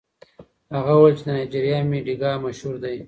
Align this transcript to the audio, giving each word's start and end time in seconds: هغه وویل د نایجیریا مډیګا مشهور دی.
هغه 0.75 0.93
وویل 0.97 1.17
د 1.25 1.27
نایجیریا 1.27 1.79
مډیګا 1.89 2.31
مشهور 2.45 2.75
دی. 2.83 2.97